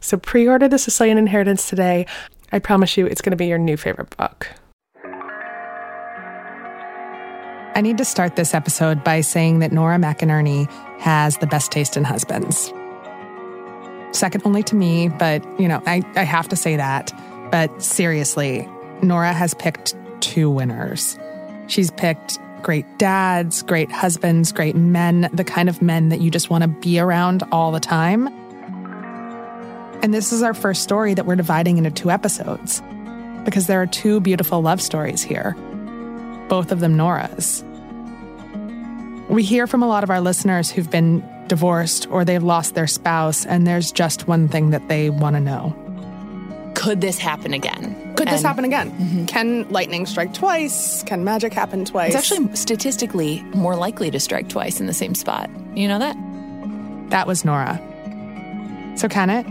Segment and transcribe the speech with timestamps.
[0.00, 2.06] So pre order The Sicilian Inheritance today.
[2.52, 4.48] I promise you it's going to be your new favorite book.
[7.74, 10.68] I need to start this episode by saying that Nora McInerny
[10.98, 12.72] has the best taste in husbands.
[14.10, 17.12] Second only to me, but you know, I, I have to say that.
[17.52, 18.68] But seriously,
[19.02, 21.18] Nora has picked two winners.
[21.68, 26.50] She's picked great dads, great husbands, great men, the kind of men that you just
[26.50, 28.28] want to be around all the time.
[30.02, 32.82] And this is our first story that we're dividing into two episodes
[33.44, 35.52] because there are two beautiful love stories here,
[36.48, 37.64] both of them Nora's.
[39.28, 42.86] We hear from a lot of our listeners who've been divorced or they've lost their
[42.86, 45.74] spouse, and there's just one thing that they want to know.
[46.74, 48.14] Could this happen again?
[48.14, 48.92] Could this happen again?
[48.92, 49.24] Mm-hmm.
[49.26, 51.02] Can lightning strike twice?
[51.02, 52.14] Can magic happen twice?
[52.14, 55.50] It's actually statistically more likely to strike twice in the same spot.
[55.74, 56.16] You know that?
[57.10, 57.80] That was Nora.
[58.96, 59.46] So, can it?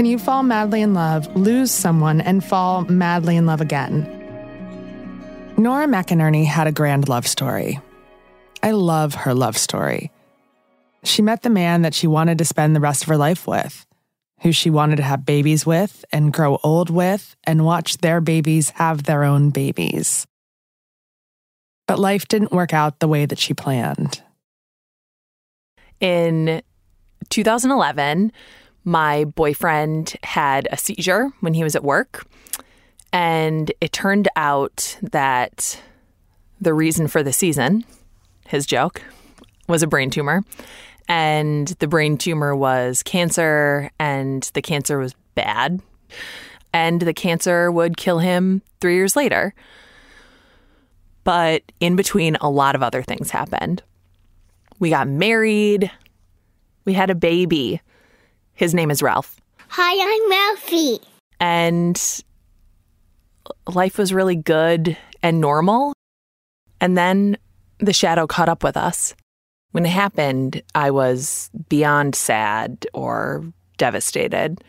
[0.00, 4.06] Can you fall madly in love, lose someone, and fall madly in love again?
[5.58, 7.78] Nora McInerny had a grand love story.
[8.62, 10.10] I love her love story.
[11.04, 13.84] She met the man that she wanted to spend the rest of her life with,
[14.40, 18.70] who she wanted to have babies with and grow old with and watch their babies
[18.70, 20.26] have their own babies.
[21.86, 24.22] But life didn't work out the way that she planned.
[26.00, 26.62] In
[27.28, 28.32] 2011,
[28.90, 32.26] my boyfriend had a seizure when he was at work.
[33.12, 35.80] And it turned out that
[36.60, 37.84] the reason for the season,
[38.48, 39.00] his joke,
[39.68, 40.42] was a brain tumor.
[41.08, 45.80] And the brain tumor was cancer, and the cancer was bad.
[46.72, 49.54] And the cancer would kill him three years later.
[51.22, 53.84] But in between, a lot of other things happened.
[54.80, 55.92] We got married,
[56.84, 57.80] we had a baby.
[58.60, 59.40] His name is Ralph.
[59.68, 60.98] Hi, I'm Ralphie.
[61.40, 62.22] And
[63.66, 65.94] life was really good and normal.
[66.78, 67.38] And then
[67.78, 69.14] the shadow caught up with us.
[69.70, 74.62] When it happened, I was beyond sad or devastated.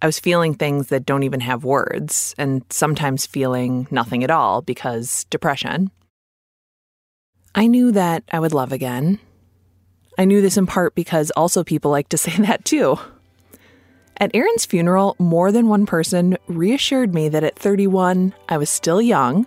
[0.00, 4.62] I was feeling things that don't even have words, and sometimes feeling nothing at all
[4.62, 5.90] because depression.
[7.54, 9.18] I knew that I would love again.
[10.18, 12.98] I knew this in part because also people like to say that too.
[14.20, 19.00] At Aaron's funeral, more than one person reassured me that at 31, I was still
[19.00, 19.46] young,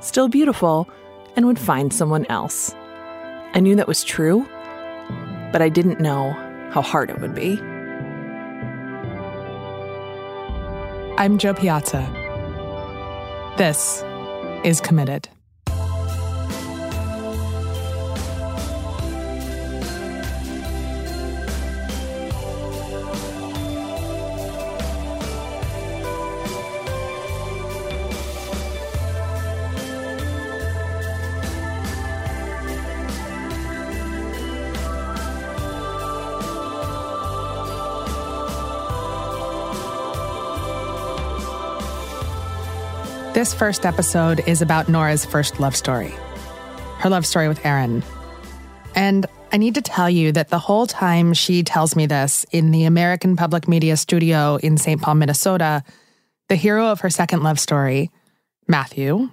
[0.00, 0.88] still beautiful,
[1.36, 2.74] and would find someone else.
[3.54, 4.48] I knew that was true,
[5.52, 6.32] but I didn't know
[6.70, 7.58] how hard it would be.
[11.18, 12.00] I'm Jo Piazza.
[13.58, 14.02] This
[14.64, 15.28] is Committed.
[43.34, 46.12] This first episode is about Nora's first love story,
[46.98, 48.04] her love story with Aaron.
[48.94, 52.72] And I need to tell you that the whole time she tells me this in
[52.72, 55.00] the American Public Media studio in St.
[55.00, 55.82] Paul, Minnesota,
[56.50, 58.10] the hero of her second love story,
[58.68, 59.30] Matthew,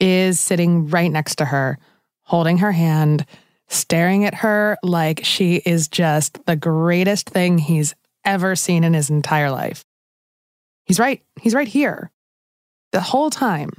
[0.00, 1.78] is sitting right next to her,
[2.22, 3.24] holding her hand,
[3.68, 7.94] staring at her like she is just the greatest thing he's
[8.24, 9.84] ever seen in his entire life.
[10.86, 11.22] He's right.
[11.40, 12.10] He's right here
[12.92, 13.70] the whole time.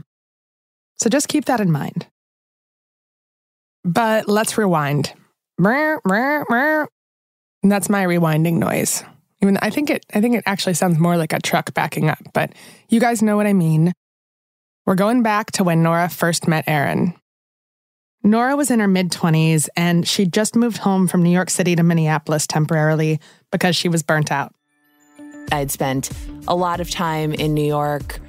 [0.97, 2.07] So just keep that in mind.
[3.83, 5.13] But let's rewind.
[5.57, 5.99] Brr.
[7.63, 9.03] That's my rewinding noise.
[9.41, 12.19] Even I think it I think it actually sounds more like a truck backing up,
[12.33, 12.53] but
[12.89, 13.93] you guys know what I mean.
[14.85, 17.13] We're going back to when Nora first met Aaron.
[18.23, 21.75] Nora was in her mid 20s and she'd just moved home from New York City
[21.75, 23.19] to Minneapolis temporarily
[23.51, 24.53] because she was burnt out.
[25.51, 26.09] I'd spent
[26.47, 28.19] a lot of time in New York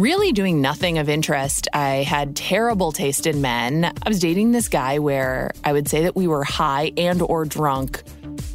[0.00, 1.68] really doing nothing of interest.
[1.74, 3.84] I had terrible taste in men.
[3.84, 7.44] I was dating this guy where I would say that we were high and or
[7.44, 8.02] drunk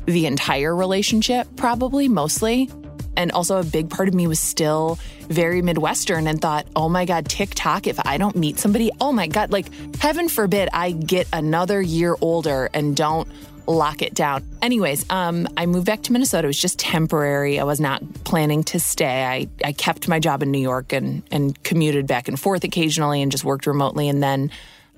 [0.05, 2.71] the entire relationship, probably mostly.
[3.15, 4.97] And also, a big part of me was still
[5.29, 9.27] very Midwestern and thought, oh my God, TikTok, if I don't meet somebody, oh my
[9.27, 13.27] God, like heaven forbid I get another year older and don't
[13.67, 14.47] lock it down.
[14.61, 16.45] Anyways, um, I moved back to Minnesota.
[16.45, 17.59] It was just temporary.
[17.59, 19.23] I was not planning to stay.
[19.23, 23.21] I, I kept my job in New York and, and commuted back and forth occasionally
[23.21, 24.07] and just worked remotely.
[24.07, 24.51] And then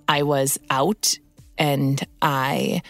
[0.08, 1.18] I was out
[1.58, 2.82] and I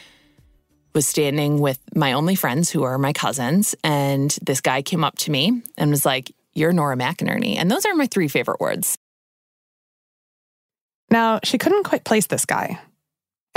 [0.93, 3.75] was standing with my only friends who are my cousins.
[3.83, 7.57] And this guy came up to me and was like, You're Nora McInerny.
[7.57, 8.97] And those are my three favorite words.
[11.09, 12.79] Now, she couldn't quite place this guy.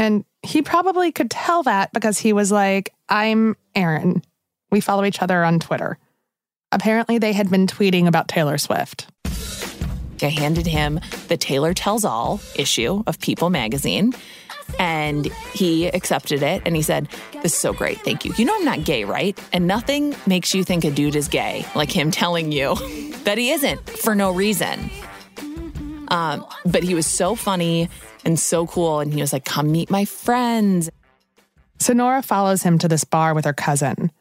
[0.00, 4.22] And he probably could tell that because he was like, I'm Aaron.
[4.70, 5.98] We follow each other on Twitter.
[6.72, 9.08] Apparently, they had been tweeting about Taylor Swift.
[10.22, 14.14] I handed him the Taylor Tells All issue of People magazine.
[14.78, 17.08] And he accepted it and he said,
[17.42, 17.98] This is so great.
[17.98, 18.32] Thank you.
[18.36, 19.38] You know, I'm not gay, right?
[19.52, 22.74] And nothing makes you think a dude is gay like him telling you
[23.24, 24.90] that he isn't for no reason.
[26.10, 27.88] Um, but he was so funny
[28.24, 29.00] and so cool.
[29.00, 30.90] And he was like, Come meet my friends.
[31.78, 34.12] So Nora follows him to this bar with her cousin.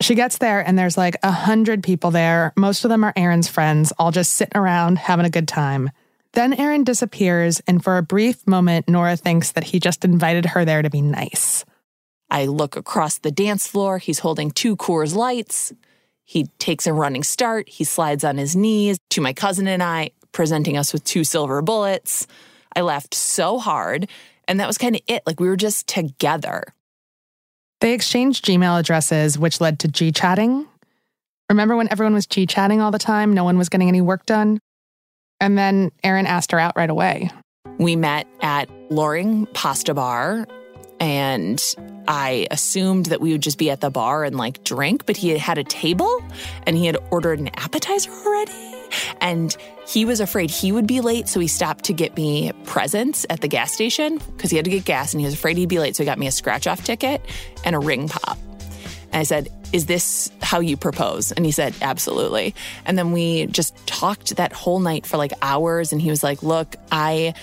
[0.00, 2.52] She gets there and there's like a hundred people there.
[2.56, 5.90] Most of them are Aaron's friends, all just sitting around having a good time.
[6.32, 10.64] Then Aaron disappears, and for a brief moment, Nora thinks that he just invited her
[10.64, 11.64] there to be nice.
[12.30, 13.98] I look across the dance floor.
[13.98, 15.72] He's holding two Coors Lights.
[16.24, 17.68] He takes a running start.
[17.68, 21.62] He slides on his knees to my cousin and I, presenting us with two silver
[21.62, 22.26] bullets.
[22.74, 24.08] I laughed so hard.
[24.48, 25.22] And that was kind of it.
[25.26, 26.64] Like we were just together.
[27.80, 30.66] They exchanged Gmail addresses, which led to G chatting.
[31.48, 33.32] Remember when everyone was G chatting all the time?
[33.32, 34.60] No one was getting any work done?
[35.40, 37.30] And then Aaron asked her out right away.
[37.78, 40.46] We met at Loring Pasta Bar,
[41.00, 41.62] and
[42.06, 45.30] I assumed that we would just be at the bar and like drink, but he
[45.30, 46.22] had had a table
[46.66, 48.69] and he had ordered an appetizer already.
[49.20, 49.54] And
[49.86, 53.40] he was afraid he would be late, so he stopped to get me presents at
[53.40, 55.78] the gas station because he had to get gas and he was afraid he'd be
[55.78, 55.96] late.
[55.96, 57.20] So he got me a scratch off ticket
[57.64, 58.38] and a ring pop.
[59.12, 61.32] And I said, Is this how you propose?
[61.32, 62.54] And he said, Absolutely.
[62.84, 65.92] And then we just talked that whole night for like hours.
[65.92, 67.34] And he was like, Look, I.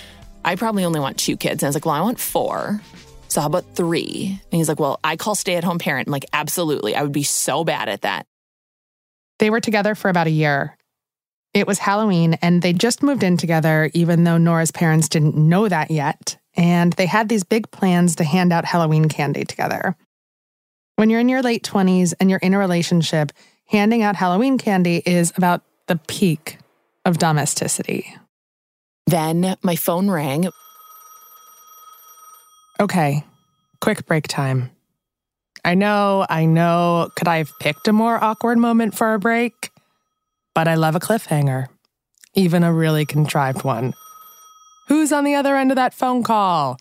[0.46, 1.62] I probably only want two kids.
[1.62, 2.80] And I was like, well, I want four.
[3.28, 4.40] So how about three?
[4.50, 6.08] And he's like, well, I call stay at home parent.
[6.08, 6.96] Like, absolutely.
[6.96, 8.26] I would be so bad at that.
[9.40, 10.77] They were together for about a year.
[11.54, 15.68] It was Halloween and they just moved in together, even though Nora's parents didn't know
[15.68, 16.38] that yet.
[16.56, 19.96] And they had these big plans to hand out Halloween candy together.
[20.96, 23.32] When you're in your late 20s and you're in a relationship,
[23.68, 26.58] handing out Halloween candy is about the peak
[27.06, 28.16] of domesticity.
[29.06, 30.50] Then my phone rang.
[32.80, 33.24] Okay,
[33.80, 34.72] quick break time.
[35.64, 39.70] I know, I know, could I have picked a more awkward moment for a break?
[40.58, 41.68] But I love a cliffhanger,
[42.34, 43.94] even a really contrived one.
[44.88, 46.80] Who's on the other end of that phone call?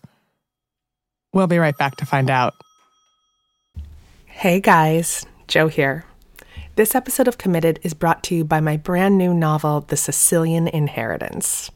[1.31, 2.55] We'll be right back to find out.
[4.25, 6.05] Hey guys, Jo here.
[6.75, 10.67] This episode of Committed is brought to you by my brand new novel, The Sicilian
[10.67, 11.69] Inheritance.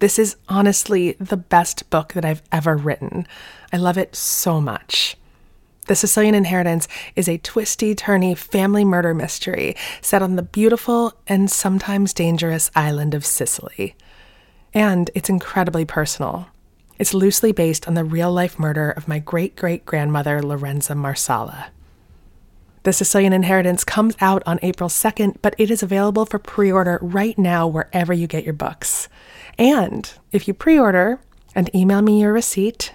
[0.00, 3.28] This is honestly the best book that I've ever written.
[3.72, 5.16] I love it so much.
[5.86, 11.50] The Sicilian Inheritance is a twisty, turny family murder mystery set on the beautiful and
[11.50, 13.94] sometimes dangerous island of Sicily.
[14.72, 16.48] And it's incredibly personal.
[16.98, 21.66] It's loosely based on the real life murder of my great great grandmother, Lorenza Marsala.
[22.84, 26.98] The Sicilian Inheritance comes out on April 2nd, but it is available for pre order
[27.02, 29.08] right now wherever you get your books.
[29.58, 31.20] And if you pre order
[31.54, 32.94] and email me your receipt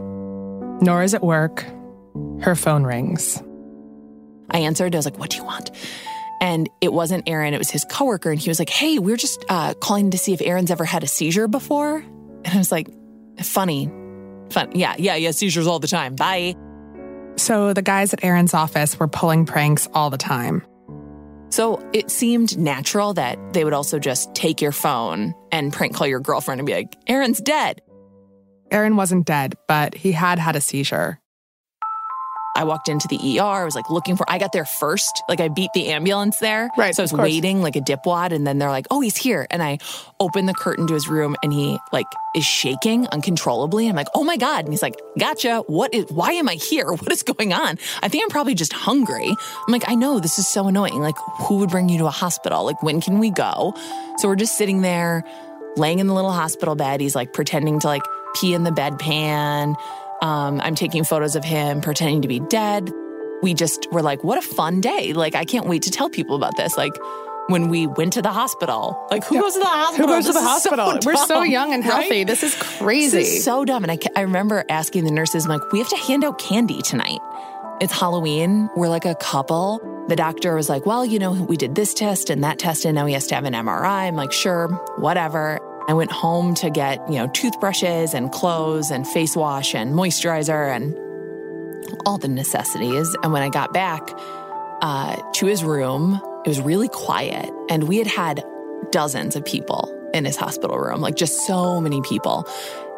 [0.81, 1.65] Nora's at work.
[2.41, 3.41] Her phone rings.
[4.49, 4.93] I answered.
[4.95, 5.71] I was like, What do you want?
[6.41, 8.31] And it wasn't Aaron, it was his coworker.
[8.31, 10.85] And he was like, Hey, we are just uh, calling to see if Aaron's ever
[10.85, 11.97] had a seizure before.
[11.97, 12.87] And I was like,
[13.41, 13.91] Funny.
[14.49, 14.71] Fun.
[14.73, 16.15] Yeah, yeah, yeah, seizures all the time.
[16.15, 16.55] Bye.
[17.37, 20.63] So the guys at Aaron's office were pulling pranks all the time.
[21.49, 26.07] So it seemed natural that they would also just take your phone and prank call
[26.07, 27.81] your girlfriend and be like, Aaron's dead.
[28.71, 31.19] Aaron wasn't dead, but he had had a seizure.
[32.53, 33.43] I walked into the ER.
[33.43, 35.23] I was like looking for, I got there first.
[35.29, 36.69] Like I beat the ambulance there.
[36.77, 38.33] Right, So I was waiting like a dipwad.
[38.33, 39.47] And then they're like, oh, he's here.
[39.49, 39.77] And I
[40.19, 43.87] open the curtain to his room and he like is shaking uncontrollably.
[43.87, 44.65] I'm like, oh my God.
[44.65, 45.63] And he's like, gotcha.
[45.67, 46.91] What is, why am I here?
[47.01, 47.79] What is going on?
[48.03, 49.27] I think I'm probably just hungry.
[49.27, 50.99] I'm like, I know this is so annoying.
[50.99, 52.63] Like, who would bring you to a hospital?
[52.65, 53.73] Like, when can we go?
[54.17, 55.23] So we're just sitting there,
[55.77, 57.01] laying in the little hospital bed.
[57.01, 58.03] He's like pretending to like
[58.35, 59.75] pee in the bedpan.
[60.21, 62.91] Um, I'm taking photos of him pretending to be dead.
[63.41, 65.13] We just were like, what a fun day.
[65.13, 66.77] Like, I can't wait to tell people about this.
[66.77, 66.93] Like,
[67.47, 70.07] when we went to the hospital, like, who goes to the hospital?
[70.07, 70.99] Who goes to the is so hospital?
[71.05, 72.09] We're so young and healthy.
[72.09, 72.27] right?
[72.27, 73.17] This is crazy.
[73.17, 73.83] This is so dumb.
[73.83, 76.81] And I, I remember asking the nurses, I'm like, we have to hand out candy
[76.83, 77.19] tonight.
[77.81, 78.69] It's Halloween.
[78.75, 79.79] We're like a couple.
[80.07, 82.93] The doctor was like, well, you know, we did this test and that test, and
[82.93, 84.07] now he has to have an MRI.
[84.07, 85.59] I'm like, sure, whatever.
[85.87, 90.73] I went home to get, you know, toothbrushes and clothes and face wash and moisturizer
[90.73, 90.95] and
[92.05, 93.15] all the necessities.
[93.23, 94.01] And when I got back
[94.81, 97.49] uh, to his room, it was really quiet.
[97.69, 98.43] And we had had
[98.91, 102.47] dozens of people in his hospital room, like just so many people.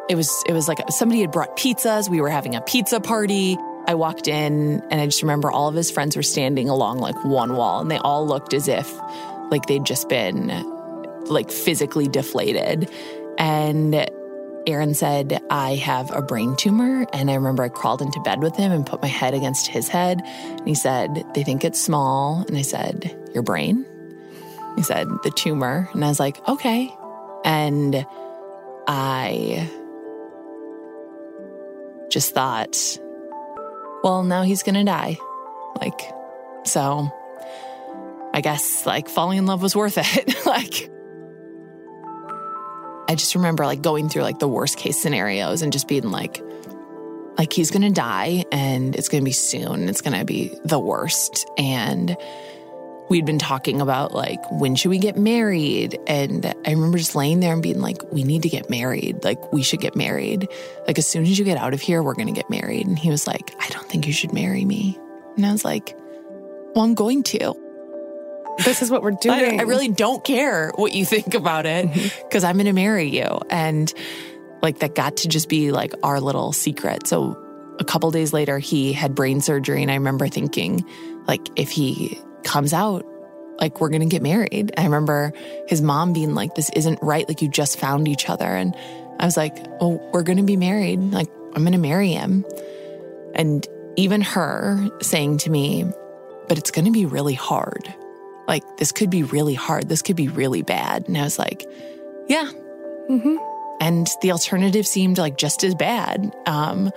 [0.10, 2.10] It was it was like somebody had brought pizzas.
[2.10, 3.58] We were having a pizza party.
[3.86, 7.22] I walked in and I just remember all of his friends were standing along like
[7.24, 8.94] one wall and they all looked as if
[9.52, 10.50] like they'd just been
[11.28, 12.90] like physically deflated.
[13.38, 14.10] And
[14.66, 17.06] Aaron said, I have a brain tumor.
[17.14, 19.88] And I remember I crawled into bed with him and put my head against his
[19.88, 20.22] head.
[20.24, 22.46] And he said, They think it's small.
[22.48, 23.86] And I said, Your brain?
[24.76, 25.90] He said, The tumor.
[25.94, 26.94] And I was like, Okay.
[27.44, 28.06] And
[28.88, 29.70] I
[32.10, 33.00] just thought,
[34.04, 35.18] Well, now he's going to die.
[35.82, 36.02] Like,
[36.66, 37.12] so
[38.34, 40.46] I guess like falling in love was worth it.
[40.46, 40.90] like,
[43.14, 46.44] I just remember like going through like the worst case scenarios and just being like,
[47.38, 49.88] like he's gonna die and it's gonna be soon.
[49.88, 51.48] It's gonna be the worst.
[51.56, 52.18] And
[53.10, 56.00] we'd been talking about like when should we get married?
[56.08, 59.24] And I remember just laying there and being like, we need to get married.
[59.24, 60.50] Like we should get married.
[60.88, 62.88] Like as soon as you get out of here, we're gonna get married.
[62.88, 64.98] And he was like, I don't think you should marry me.
[65.38, 65.96] And I was like,
[66.74, 67.63] well, I'm going to.
[68.60, 69.60] This is what we're doing.
[69.60, 72.28] I, I really don't care what you think about it mm-hmm.
[72.28, 73.40] because I'm going to marry you.
[73.50, 73.94] And
[74.62, 77.08] like that got to just be like our little secret.
[77.08, 77.38] So
[77.80, 79.82] a couple days later, he had brain surgery.
[79.82, 80.86] And I remember thinking,
[81.28, 83.06] like, if he comes out,
[83.60, 84.74] like, we're going to get married.
[84.78, 85.34] I remember
[85.68, 87.28] his mom being like, this isn't right.
[87.28, 88.46] Like, you just found each other.
[88.46, 88.76] And
[89.20, 91.00] I was like, oh, we're going to be married.
[91.00, 92.46] Like, I'm going to marry him.
[93.36, 95.86] And even her saying to me,
[96.48, 97.94] but it's going to be really hard
[98.48, 99.88] like this could be really hard.
[99.90, 101.08] This could be really bad.
[101.08, 101.66] And i was like
[102.28, 102.50] yeah.
[103.10, 103.36] Mm-hmm.
[103.82, 106.34] and the alternative seemed like just as bad.
[106.46, 106.92] Um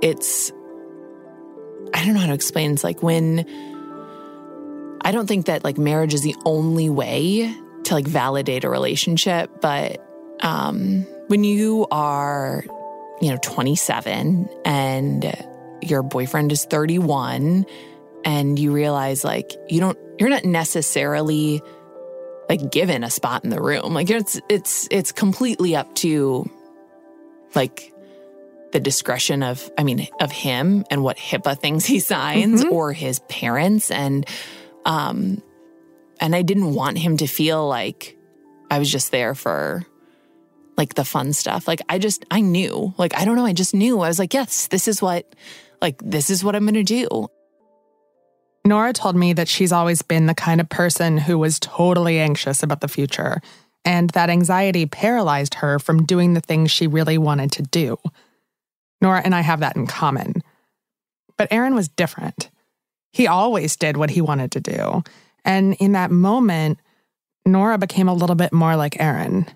[0.00, 0.52] it's
[1.94, 2.72] i don't know how to explain.
[2.72, 3.44] It's like when
[5.02, 7.54] i don't think that like marriage is the only way
[7.84, 10.04] to like validate a relationship but
[10.40, 12.64] um when you are
[13.20, 15.46] you know 27 and
[15.82, 17.64] your boyfriend is 31
[18.28, 21.62] and you realize like you don't you're not necessarily
[22.50, 23.94] like given a spot in the room.
[23.94, 26.48] Like it's it's it's completely up to
[27.54, 27.90] like
[28.72, 33.18] the discretion of i mean of him and what hipaa things he signs or his
[33.30, 33.90] parents.
[33.90, 34.28] And
[34.84, 35.42] um
[36.20, 38.18] and i didn't want him to feel like
[38.70, 39.86] i was just there for
[40.76, 41.66] like the fun stuff.
[41.66, 42.92] Like i just i knew.
[42.98, 43.46] Like i don't know.
[43.46, 44.00] I just knew.
[44.00, 45.34] I was like yes this is what
[45.80, 47.30] like this is what i'm gonna do
[48.68, 52.62] Nora told me that she's always been the kind of person who was totally anxious
[52.62, 53.40] about the future,
[53.84, 57.96] and that anxiety paralyzed her from doing the things she really wanted to do.
[59.00, 60.42] Nora and I have that in common.
[61.38, 62.50] But Aaron was different.
[63.12, 65.02] He always did what he wanted to do.
[65.44, 66.78] And in that moment,
[67.46, 69.46] Nora became a little bit more like Aaron.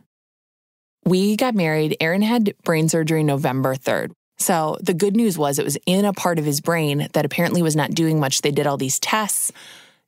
[1.04, 1.96] we got married.
[2.00, 4.12] Aaron had brain surgery November 3rd.
[4.38, 7.62] So the good news was it was in a part of his brain that apparently
[7.62, 8.42] was not doing much.
[8.42, 9.52] They did all these tests.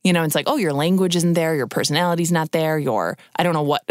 [0.02, 3.42] You know, it's like, oh, your language isn't there, your personality's not there, your, I
[3.42, 3.82] don't know what.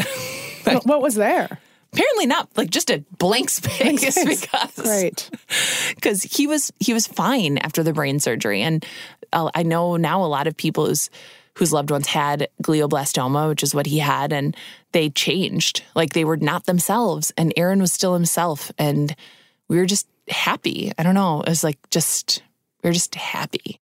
[0.84, 1.60] what was there?
[1.92, 4.42] apparently not like just a blank space, space.
[4.42, 5.30] because Great.
[5.96, 8.84] because he was he was fine after the brain surgery and
[9.32, 11.12] uh, i know now a lot of people whose
[11.56, 14.56] whose loved ones had glioblastoma, which is what he had, and
[14.92, 15.84] they changed.
[15.96, 19.16] Like they were not themselves, and Aaron was still himself, and
[19.68, 20.92] we were just happy.
[20.98, 21.42] I don't know.
[21.42, 22.44] It was like just
[22.84, 23.80] we were just happy.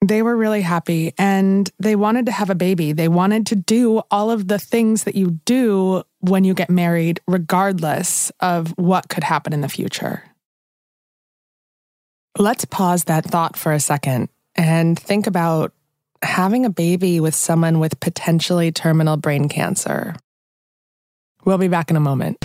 [0.00, 2.92] They were really happy and they wanted to have a baby.
[2.92, 7.20] They wanted to do all of the things that you do when you get married,
[7.26, 10.22] regardless of what could happen in the future.
[12.38, 15.72] Let's pause that thought for a second and think about
[16.22, 20.14] having a baby with someone with potentially terminal brain cancer.
[21.44, 22.44] We'll be back in a moment.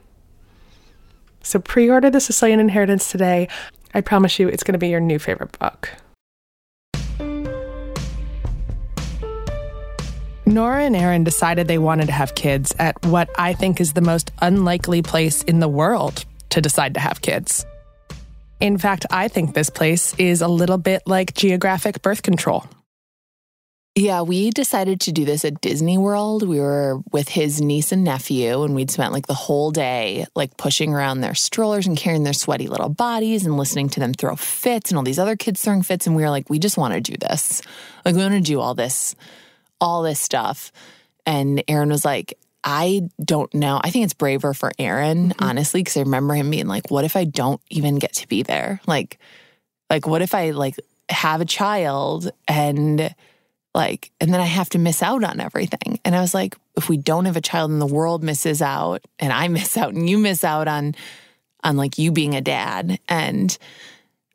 [1.51, 3.49] So pre order The Sicilian Inheritance today.
[3.93, 5.89] I promise you it's going to be your new favorite book.
[10.45, 14.01] Nora and Aaron decided they wanted to have kids at what I think is the
[14.01, 17.65] most unlikely place in the world to decide to have kids.
[18.61, 22.63] In fact, I think this place is a little bit like geographic birth control.
[23.93, 26.47] Yeah, we decided to do this at Disney World.
[26.47, 30.55] We were with his niece and nephew, and we'd spent like the whole day like
[30.55, 34.37] pushing around their strollers and carrying their sweaty little bodies and listening to them throw
[34.37, 36.07] fits and all these other kids throwing fits.
[36.07, 37.61] And we were like, we just want to do this.
[38.05, 39.13] Like, we want to do all this,
[39.81, 40.71] all this stuff.
[41.25, 43.81] And Aaron was like, I don't know.
[43.83, 45.43] I think it's braver for Aaron, mm-hmm.
[45.43, 48.41] honestly, because I remember him being like, what if I don't even get to be
[48.41, 48.79] there?
[48.87, 49.19] Like,
[49.89, 50.75] like, what if I like
[51.09, 53.13] have a child and
[53.73, 55.99] like and then i have to miss out on everything.
[56.03, 59.03] And i was like if we don't have a child and the world misses out
[59.19, 60.95] and i miss out and you miss out on
[61.63, 63.57] on like you being a dad and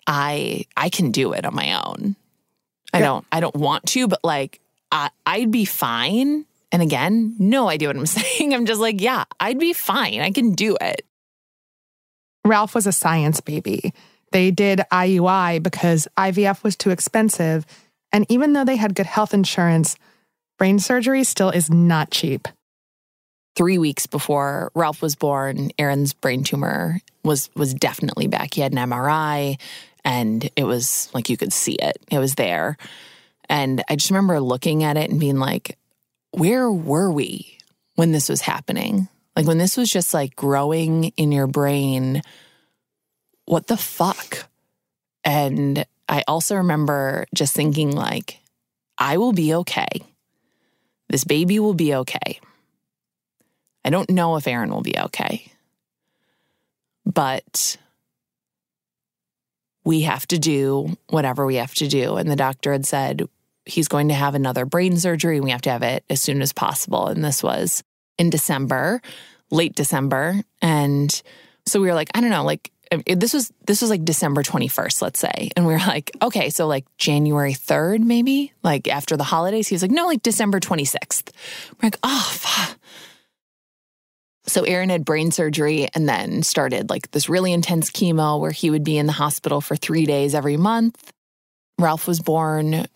[0.07, 2.17] i i can do it on my own.
[2.93, 6.47] I don't i don't want to but like I, i'd be fine.
[6.73, 8.55] And again no idea what i'm saying.
[8.55, 10.21] I'm just like yeah i'd be fine.
[10.21, 11.05] I can do it.
[12.45, 13.93] Ralph was a science baby.
[14.33, 17.67] They did iui because ivf was too expensive
[18.17, 19.95] and even though they had good health insurance,
[20.59, 22.49] brain surgery still is not cheap.
[23.57, 28.55] Three weeks before Ralph was born, Aaron's brain tumor was was definitely back.
[28.55, 29.61] He had an MRI
[30.03, 31.99] and it was like you could see it.
[32.11, 32.79] It was there.
[33.51, 35.77] And I just remember looking at it and being like,
[36.31, 37.59] where were we
[37.97, 39.09] when this was happening?
[39.37, 42.23] Like when this was just like growing in your brain,
[43.45, 44.49] what the fuck?
[45.23, 48.39] And I also remember just thinking, like,
[48.99, 49.89] I will be okay.
[51.09, 52.41] This baby will be okay.
[53.85, 55.53] I don't know if Aaron will be okay,
[57.05, 57.77] but
[59.85, 62.17] we have to do whatever we have to do.
[62.17, 63.23] And the doctor had said
[63.65, 66.43] he's going to have another brain surgery and we have to have it as soon
[66.43, 67.07] as possible.
[67.07, 67.85] And this was
[68.19, 69.01] in December,
[69.51, 70.43] late December.
[70.61, 71.23] And
[71.67, 72.73] so we were like, I don't know, like
[73.07, 75.51] this was this was like December 21st, let's say.
[75.57, 79.69] And we were like, okay, so like January 3rd, maybe, like after the holidays.
[79.69, 81.31] He was like, no, like December 26th.
[81.75, 82.79] We're like, oh, fuck.
[84.49, 88.71] So Aaron had brain surgery and then started like this really intense chemo where he
[88.71, 91.13] would be in the hospital for three days every month.
[91.79, 92.87] Ralph was born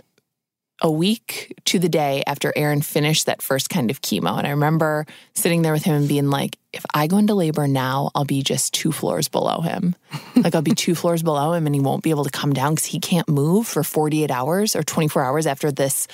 [0.81, 4.39] a week to the day after Aaron finished that first kind of chemo.
[4.39, 7.67] And I remember sitting there with him and being like, if I go into labor
[7.67, 9.97] now, I'll be just two floors below him.
[10.37, 12.75] like I'll be two floors below him and he won't be able to come down
[12.75, 16.07] because he can't move for 48 hours or 24 hours after this,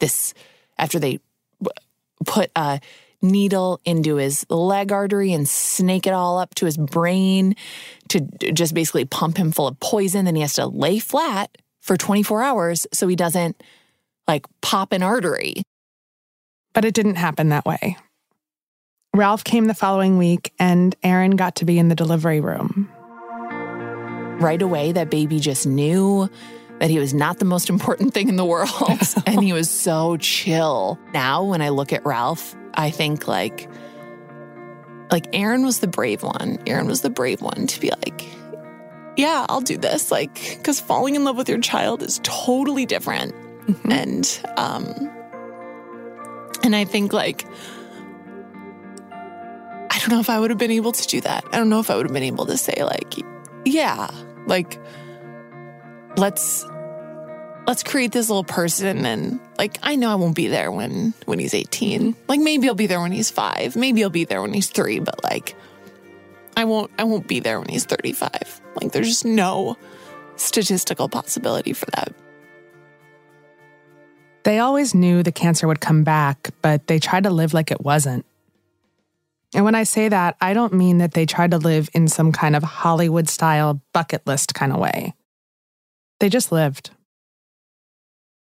[0.00, 0.34] this,
[0.78, 1.20] after they
[2.26, 2.80] put a
[3.22, 7.54] needle into his leg artery and snake it all up to his brain
[8.08, 8.20] to
[8.52, 10.24] just basically pump him full of poison.
[10.24, 13.62] Then he has to lay flat for 24 hours so he doesn't
[14.28, 15.62] like pop an artery.
[16.74, 17.96] But it didn't happen that way.
[19.14, 22.88] Ralph came the following week, and Aaron got to be in the delivery room.
[24.40, 26.30] right away, that baby just knew
[26.80, 28.70] that he was not the most important thing in the world.
[29.26, 30.98] and he was so chill.
[31.12, 33.70] Now, when I look at Ralph, I think like,
[35.12, 36.58] like Aaron was the brave one.
[36.66, 38.26] Aaron was the brave one to be like,
[39.16, 40.10] yeah, I'll do this.
[40.10, 43.34] Like, because falling in love with your child is totally different.
[43.66, 43.92] Mm-hmm.
[43.92, 45.10] And, um,
[46.64, 47.46] and I think like,
[49.92, 51.44] I don't know if I would have been able to do that.
[51.52, 53.14] I don't know if I would have been able to say like,
[53.66, 54.10] yeah,
[54.46, 54.80] like,
[56.16, 56.64] let's
[57.66, 61.38] let's create this little person and like I know I won't be there when when
[61.38, 62.16] he's 18.
[62.26, 63.76] Like maybe I'll be there when he's 5.
[63.76, 65.54] Maybe I'll be there when he's 3, but like
[66.56, 68.62] I won't I won't be there when he's 35.
[68.80, 69.76] Like there's just no
[70.36, 72.14] statistical possibility for that.
[74.44, 77.82] They always knew the cancer would come back, but they tried to live like it
[77.82, 78.24] wasn't.
[79.54, 82.32] And when I say that, I don't mean that they tried to live in some
[82.32, 85.14] kind of Hollywood style bucket list kind of way.
[86.20, 86.90] They just lived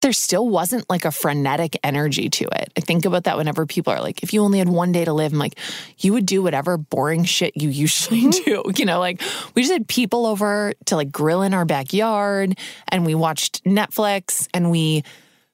[0.01, 2.73] there still wasn't like a frenetic energy to it.
[2.77, 5.13] I think about that whenever people are like, if you only had one day to
[5.13, 5.59] live, I'm like,
[5.99, 8.45] you would do whatever boring shit you usually mm-hmm.
[8.45, 8.65] do.
[8.79, 9.21] You know, like
[9.55, 12.57] we just had people over to like grill in our backyard
[12.89, 15.03] and we watched Netflix and we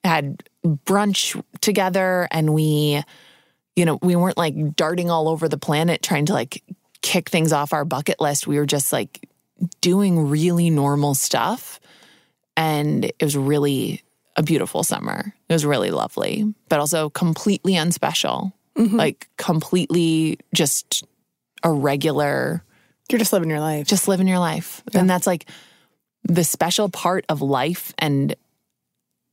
[0.03, 3.01] had brunch together and we,
[3.75, 6.63] you know, we weren't like darting all over the planet trying to like
[7.01, 8.47] kick things off our bucket list.
[8.47, 9.27] We were just like
[9.81, 11.79] doing really normal stuff.
[12.57, 14.01] And it was really
[14.35, 15.33] a beautiful summer.
[15.49, 18.53] It was really lovely, but also completely unspecial.
[18.77, 18.95] Mm-hmm.
[18.95, 21.05] Like completely just
[21.63, 22.63] a regular.
[23.09, 23.87] You're just living your life.
[23.87, 24.83] Just living your life.
[24.91, 25.01] Yeah.
[25.01, 25.49] And that's like
[26.23, 28.35] the special part of life and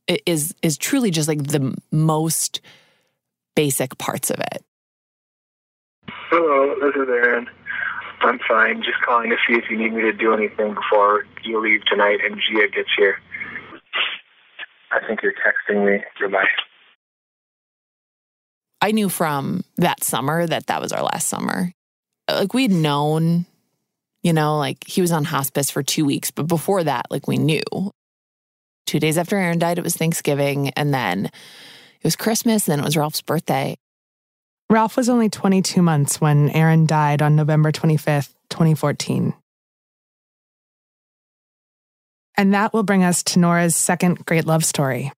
[0.05, 2.61] it is is truly just like the most
[3.55, 4.63] basic parts of it.
[6.29, 7.47] Hello, this is Aaron.
[8.21, 8.81] I'm fine.
[8.81, 12.19] Just calling to see if you need me to do anything before you leave tonight
[12.23, 13.17] and Gia gets here.
[14.91, 16.03] I think you're texting me.
[16.19, 16.45] Goodbye.
[18.81, 21.71] I knew from that summer that that was our last summer.
[22.29, 23.45] Like we'd known,
[24.23, 27.37] you know, like he was on hospice for two weeks, but before that, like we
[27.37, 27.61] knew.
[28.85, 31.31] Two days after Aaron died, it was Thanksgiving, and then
[32.03, 33.77] it was Christmas, and then it was Ralph's birthday.
[34.69, 39.33] Ralph was only 22 months when Aaron died on November 25th, 2014.
[42.35, 45.13] And that will bring us to Nora's second great love story.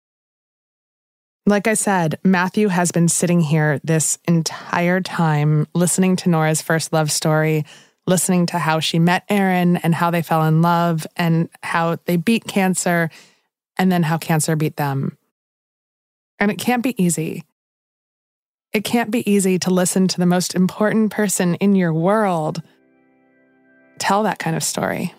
[1.48, 6.94] Like I said, Matthew has been sitting here this entire time listening to Nora's first
[6.94, 7.66] love story,
[8.06, 12.18] listening to how she met Aaron and how they fell in love and how they
[12.18, 13.10] beat cancer
[13.78, 15.18] and then how cancer beat them.
[16.40, 17.44] And it can't be easy.
[18.74, 22.62] It can't be easy to listen to the most important person in your world
[24.00, 25.14] tell that kind of story.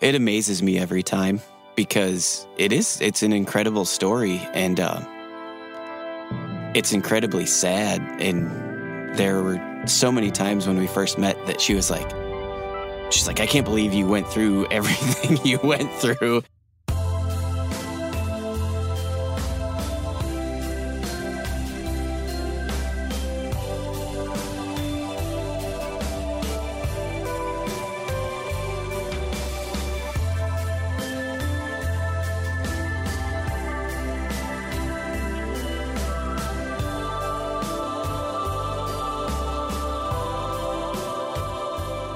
[0.00, 1.40] It amazes me every time
[1.74, 5.00] because it is it's an incredible story and uh,
[6.74, 11.74] it's incredibly sad and there were so many times when we first met that she
[11.74, 12.10] was like
[13.10, 16.42] she's like I can't believe you went through everything you went through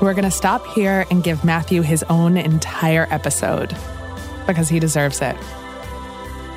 [0.02, 3.72] We're going to stop here and give Matthew his own entire episode
[4.48, 5.36] because he deserves it.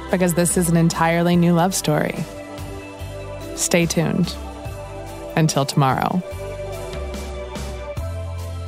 [0.09, 2.25] Because this is an entirely new love story.
[3.55, 4.35] Stay tuned.
[5.35, 6.23] Until tomorrow.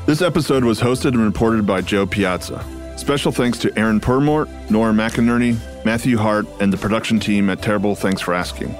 [0.05, 2.63] This episode was hosted and reported by Jo Piazza.
[2.97, 7.95] Special thanks to Aaron Purmort, Nora McInerny, Matthew Hart, and the production team at Terrible
[7.95, 8.75] Thanks for Asking.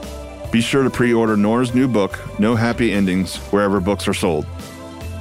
[0.51, 4.45] Be sure to pre order Nora's new book, No Happy Endings, wherever books are sold.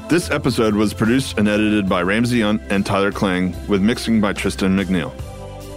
[0.09, 4.35] This episode was produced and edited by Ramsey Yount and Tyler Klang, with mixing by
[4.35, 5.13] Tristan McNeil.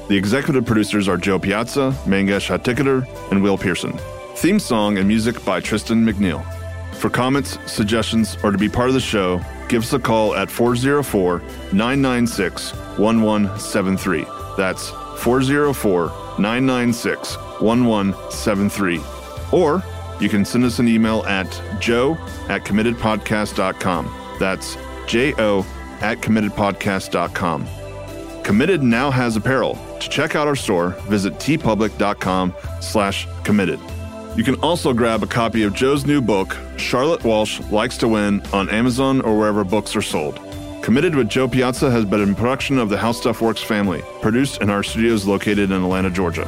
[0.08, 3.98] The executive producers are Jo Piazza, Mangesh Hattikudur, and Will Pearson.
[4.36, 6.46] Theme song and music by Tristan McNeil.
[6.94, 10.52] For comments, suggestions, or to be part of the show, give us a call at
[10.52, 11.39] 404
[11.74, 14.26] 996 1173.
[14.58, 14.92] That's
[15.24, 16.06] 404
[16.38, 19.02] 996 1173.
[19.52, 19.84] Or
[20.20, 22.13] you can send us an email at jo
[22.48, 24.18] at committedpodcast.com.
[24.39, 25.65] That's J O
[26.02, 27.67] at committedpodcast.com.
[28.43, 29.78] Committed now has apparel.
[29.99, 33.80] To check out our store, visit teepublic.com slash committed.
[34.36, 38.41] You can also grab a copy of Jo's new book, Charlotte Walsh Likes to Win,
[38.54, 40.39] on Amazon or wherever books are sold.
[40.82, 44.62] Committed with Jo Piazza has been in production of the How Stuff Works family, produced
[44.62, 46.47] in our studios located in Atlanta, Georgia.